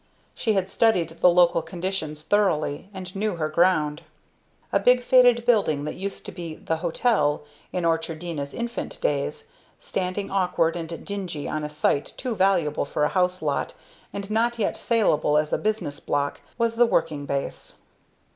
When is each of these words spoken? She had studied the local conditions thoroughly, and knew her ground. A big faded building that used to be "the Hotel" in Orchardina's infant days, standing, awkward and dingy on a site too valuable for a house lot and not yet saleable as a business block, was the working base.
She 0.33 0.53
had 0.53 0.67
studied 0.67 1.17
the 1.19 1.29
local 1.29 1.61
conditions 1.61 2.23
thoroughly, 2.23 2.89
and 2.91 3.15
knew 3.15 3.35
her 3.35 3.49
ground. 3.49 4.01
A 4.73 4.79
big 4.79 5.03
faded 5.03 5.45
building 5.45 5.83
that 5.83 5.93
used 5.93 6.25
to 6.25 6.31
be 6.31 6.55
"the 6.55 6.77
Hotel" 6.77 7.43
in 7.71 7.85
Orchardina's 7.85 8.51
infant 8.51 8.99
days, 8.99 9.45
standing, 9.77 10.31
awkward 10.31 10.75
and 10.75 11.05
dingy 11.05 11.47
on 11.47 11.63
a 11.63 11.69
site 11.69 12.15
too 12.17 12.35
valuable 12.35 12.83
for 12.83 13.03
a 13.03 13.09
house 13.09 13.43
lot 13.43 13.75
and 14.11 14.31
not 14.31 14.57
yet 14.57 14.75
saleable 14.75 15.37
as 15.37 15.53
a 15.53 15.59
business 15.59 15.99
block, 15.99 16.41
was 16.57 16.77
the 16.77 16.87
working 16.87 17.27
base. 17.27 17.77